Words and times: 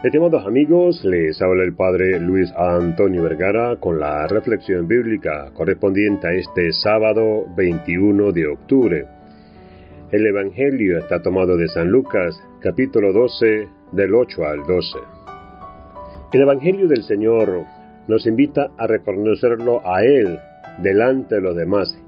Estimados 0.00 0.46
amigos, 0.46 1.04
les 1.04 1.42
habla 1.42 1.64
el 1.64 1.74
Padre 1.74 2.20
Luis 2.20 2.52
Antonio 2.56 3.24
Vergara 3.24 3.74
con 3.80 3.98
la 3.98 4.28
reflexión 4.28 4.86
bíblica 4.86 5.50
correspondiente 5.52 6.28
a 6.28 6.34
este 6.34 6.72
sábado 6.72 7.46
21 7.56 8.30
de 8.30 8.46
octubre. 8.46 9.06
El 10.12 10.24
Evangelio 10.24 10.98
está 10.98 11.20
tomado 11.20 11.56
de 11.56 11.66
San 11.66 11.90
Lucas, 11.90 12.40
capítulo 12.60 13.12
12, 13.12 13.68
del 13.90 14.14
8 14.14 14.44
al 14.46 14.64
12. 14.68 14.98
El 16.32 16.42
Evangelio 16.42 16.86
del 16.86 17.02
Señor 17.02 17.64
nos 18.06 18.24
invita 18.24 18.70
a 18.78 18.86
reconocerlo 18.86 19.82
a 19.84 20.04
Él 20.04 20.38
delante 20.80 21.34
de 21.34 21.40
los 21.40 21.56
demás, 21.56 22.00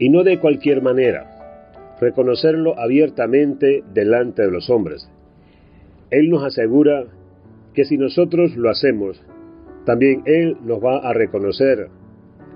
y 0.00 0.08
no 0.08 0.24
de 0.24 0.40
cualquier 0.40 0.82
manera, 0.82 1.94
reconocerlo 2.00 2.76
abiertamente 2.80 3.84
delante 3.94 4.42
de 4.42 4.50
los 4.50 4.68
hombres. 4.70 5.08
Él 6.10 6.30
nos 6.30 6.42
asegura 6.42 7.04
que 7.78 7.84
si 7.84 7.96
nosotros 7.96 8.56
lo 8.56 8.70
hacemos, 8.70 9.24
también 9.84 10.22
Él 10.26 10.56
nos 10.64 10.82
va 10.82 10.98
a 10.98 11.12
reconocer 11.12 11.86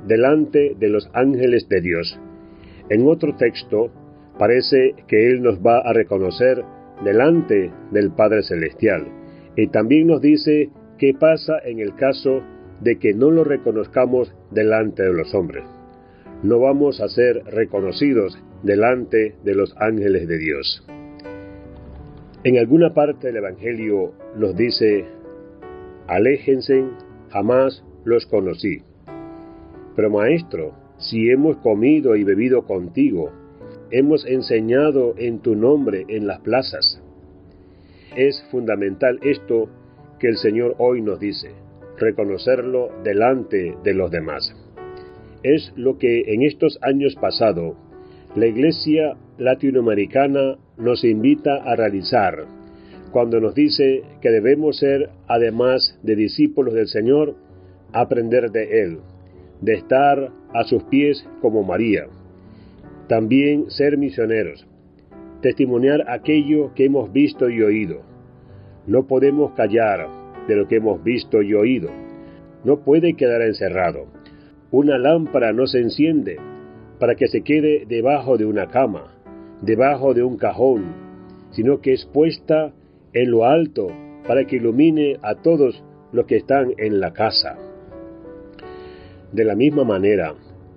delante 0.04 0.74
de 0.76 0.88
los 0.88 1.08
ángeles 1.14 1.68
de 1.68 1.80
Dios. 1.80 2.18
En 2.90 3.06
otro 3.06 3.36
texto 3.36 3.92
parece 4.36 4.96
que 5.06 5.28
Él 5.28 5.40
nos 5.40 5.60
va 5.60 5.78
a 5.78 5.92
reconocer 5.92 6.64
delante 7.04 7.70
del 7.92 8.10
Padre 8.10 8.42
Celestial. 8.42 9.06
Y 9.56 9.68
también 9.68 10.08
nos 10.08 10.20
dice 10.20 10.70
qué 10.98 11.14
pasa 11.14 11.56
en 11.64 11.78
el 11.78 11.94
caso 11.94 12.42
de 12.80 12.98
que 12.98 13.14
no 13.14 13.30
lo 13.30 13.44
reconozcamos 13.44 14.34
delante 14.50 15.04
de 15.04 15.12
los 15.12 15.32
hombres. 15.36 15.62
No 16.42 16.58
vamos 16.58 17.00
a 17.00 17.06
ser 17.06 17.44
reconocidos 17.44 18.36
delante 18.64 19.36
de 19.44 19.54
los 19.54 19.72
ángeles 19.78 20.26
de 20.26 20.38
Dios. 20.38 20.84
En 22.44 22.58
alguna 22.58 22.92
parte 22.92 23.28
del 23.28 23.36
Evangelio 23.36 24.14
nos 24.36 24.56
dice, 24.56 25.04
aléjense, 26.06 26.84
jamás 27.30 27.84
los 28.04 28.26
conocí. 28.26 28.82
Pero 29.96 30.10
Maestro, 30.10 30.74
si 30.98 31.30
hemos 31.30 31.56
comido 31.58 32.16
y 32.16 32.24
bebido 32.24 32.62
contigo, 32.64 33.30
hemos 33.90 34.26
enseñado 34.26 35.14
en 35.18 35.40
tu 35.40 35.54
nombre 35.54 36.04
en 36.08 36.26
las 36.26 36.40
plazas. 36.40 37.02
Es 38.16 38.42
fundamental 38.50 39.18
esto 39.22 39.68
que 40.18 40.28
el 40.28 40.36
Señor 40.36 40.76
hoy 40.78 41.02
nos 41.02 41.20
dice, 41.20 41.50
reconocerlo 41.98 42.90
delante 43.02 43.76
de 43.82 43.94
los 43.94 44.10
demás. 44.10 44.54
Es 45.42 45.72
lo 45.76 45.98
que 45.98 46.32
en 46.32 46.42
estos 46.42 46.78
años 46.82 47.16
pasados 47.16 47.76
la 48.34 48.46
Iglesia 48.46 49.16
latinoamericana 49.38 50.56
nos 50.78 51.04
invita 51.04 51.56
a 51.64 51.76
realizar 51.76 52.46
cuando 53.12 53.40
nos 53.40 53.54
dice 53.54 54.02
que 54.20 54.30
debemos 54.30 54.78
ser, 54.78 55.10
además 55.28 55.98
de 56.02 56.16
discípulos 56.16 56.74
del 56.74 56.88
Señor, 56.88 57.36
aprender 57.92 58.50
de 58.50 58.82
Él, 58.82 58.98
de 59.60 59.74
estar 59.74 60.32
a 60.54 60.64
sus 60.64 60.82
pies 60.84 61.24
como 61.42 61.62
María. 61.62 62.06
También 63.08 63.70
ser 63.70 63.98
misioneros, 63.98 64.66
testimoniar 65.42 66.10
aquello 66.10 66.72
que 66.74 66.86
hemos 66.86 67.12
visto 67.12 67.50
y 67.50 67.62
oído. 67.62 68.00
No 68.86 69.06
podemos 69.06 69.52
callar 69.52 70.08
de 70.48 70.56
lo 70.56 70.66
que 70.66 70.76
hemos 70.76 71.04
visto 71.04 71.42
y 71.42 71.52
oído. 71.54 71.90
No 72.64 72.80
puede 72.80 73.14
quedar 73.14 73.42
encerrado. 73.42 74.06
Una 74.70 74.96
lámpara 74.96 75.52
no 75.52 75.66
se 75.66 75.80
enciende 75.80 76.38
para 76.98 77.14
que 77.14 77.28
se 77.28 77.42
quede 77.42 77.84
debajo 77.86 78.38
de 78.38 78.46
una 78.46 78.68
cama, 78.68 79.12
debajo 79.60 80.14
de 80.14 80.22
un 80.22 80.38
cajón, 80.38 80.94
sino 81.50 81.80
que 81.80 81.92
es 81.92 82.06
puesta 82.06 82.72
en 83.14 83.30
lo 83.30 83.44
alto 83.44 83.88
para 84.26 84.46
que 84.46 84.56
ilumine 84.56 85.18
a 85.22 85.34
todos 85.36 85.82
los 86.12 86.26
que 86.26 86.36
están 86.36 86.74
en 86.78 87.00
la 87.00 87.12
casa. 87.12 87.56
De 89.32 89.44
la 89.44 89.56
misma 89.56 89.84
manera, 89.84 90.34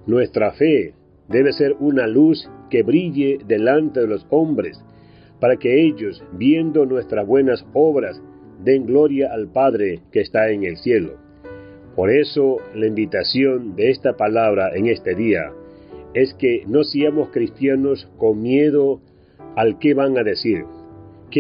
nuestra 0.08 0.52
fe 0.52 0.94
debe 1.28 1.54
ser 1.54 1.76
una 1.80 2.08
luz 2.08 2.50
que 2.70 2.84
brille 2.84 3.40
delante 3.46 4.02
de 4.02 4.08
los 4.08 4.26
hombres, 4.30 4.84
para 5.40 5.58
que 5.58 5.86
ellos, 5.86 6.24
viendo 6.34 6.86
nuestras 6.86 7.28
buenas 7.28 7.66
obras, 7.74 8.22
den 8.64 8.86
gloria 8.86 9.34
al 9.34 9.48
Padre 9.48 10.00
que 10.12 10.22
está 10.22 10.50
en 10.50 10.64
el 10.64 10.78
cielo. 10.78 11.18
Por 11.96 12.10
eso 12.10 12.58
la 12.74 12.88
invitación 12.88 13.76
de 13.76 13.90
esta 13.90 14.18
palabra 14.18 14.76
en 14.76 14.88
este 14.88 15.16
día 15.16 15.52
es 16.14 16.34
que 16.34 16.64
no 16.68 16.84
seamos 16.84 17.30
cristianos 17.30 18.10
con 18.18 18.42
miedo 18.42 19.02
al 19.56 19.80
que 19.80 19.94
van 19.94 20.18
a 20.18 20.24
decir, 20.24 20.66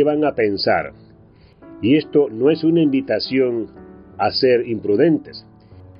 van 0.03 0.23
a 0.25 0.33
pensar. 0.35 0.93
Y 1.81 1.97
esto 1.97 2.29
no 2.29 2.49
es 2.49 2.63
una 2.63 2.81
invitación 2.81 3.67
a 4.17 4.31
ser 4.31 4.67
imprudentes, 4.67 5.45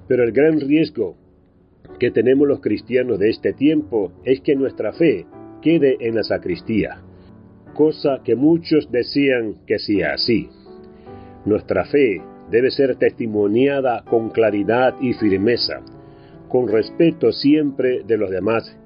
pero 0.07 0.23
el 0.23 0.31
gran 0.31 0.59
riesgo 0.59 1.16
que 2.00 2.11
tenemos 2.11 2.47
los 2.47 2.61
cristianos 2.61 3.19
de 3.19 3.29
este 3.29 3.53
tiempo 3.53 4.11
es 4.23 4.41
que 4.41 4.56
nuestra 4.56 4.94
fe 4.94 5.25
quede 5.61 5.97
en 6.00 6.16
la 6.16 6.23
sacristía, 6.23 7.01
cosa 7.73 8.22
que 8.23 8.35
muchos 8.35 8.91
desean 8.91 9.56
que 9.66 9.79
sea 9.79 10.13
así. 10.13 10.50
Nuestra 11.45 11.85
fe 11.85 12.22
debe 12.50 12.72
ser 12.72 12.95
testimoniada 12.95 14.03
con 14.03 14.29
claridad 14.29 14.95
y 15.01 15.13
firmeza, 15.13 15.81
con 16.50 16.67
respeto 16.67 17.31
siempre 17.31 18.03
de 18.03 18.17
los 18.17 18.29
demás, 18.29 18.77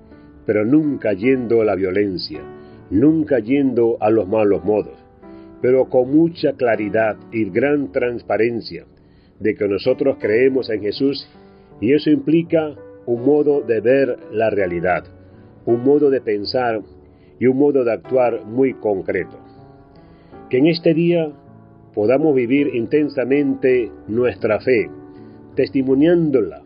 pero 0.45 0.65
nunca 0.65 1.13
yendo 1.13 1.61
a 1.61 1.65
la 1.65 1.75
violencia, 1.75 2.41
nunca 2.89 3.39
yendo 3.39 3.97
a 3.99 4.09
los 4.09 4.27
malos 4.27 4.63
modos, 4.63 4.97
pero 5.61 5.89
con 5.89 6.13
mucha 6.15 6.53
claridad 6.53 7.17
y 7.31 7.49
gran 7.49 7.91
transparencia 7.91 8.85
de 9.39 9.55
que 9.55 9.67
nosotros 9.67 10.17
creemos 10.19 10.69
en 10.69 10.81
Jesús 10.81 11.27
y 11.81 11.93
eso 11.93 12.09
implica 12.09 12.75
un 13.05 13.25
modo 13.25 13.61
de 13.61 13.79
ver 13.81 14.17
la 14.31 14.49
realidad, 14.49 15.03
un 15.65 15.83
modo 15.83 16.09
de 16.09 16.21
pensar 16.21 16.81
y 17.39 17.47
un 17.47 17.57
modo 17.57 17.83
de 17.83 17.93
actuar 17.93 18.45
muy 18.45 18.73
concreto. 18.73 19.37
Que 20.49 20.57
en 20.57 20.67
este 20.67 20.93
día 20.93 21.31
podamos 21.93 22.35
vivir 22.35 22.75
intensamente 22.75 23.91
nuestra 24.07 24.59
fe, 24.59 24.89
testimoniándola, 25.55 26.63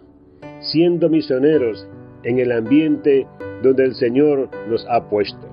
siendo 0.60 1.10
misioneros 1.10 1.88
en 2.24 2.40
el 2.40 2.52
ambiente 2.52 3.28
donde 3.62 3.86
el 3.86 3.96
Señor 3.96 4.50
nos 4.70 4.86
ha 4.90 5.10
puesto. 5.10 5.53